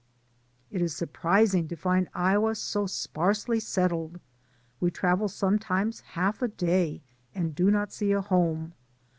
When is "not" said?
7.69-7.93